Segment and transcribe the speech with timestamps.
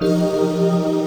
[0.00, 1.03] 了。